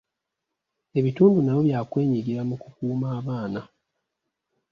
[0.99, 3.61] Ebitundu nabyo bya kwenyigira mu kukuuma abaana.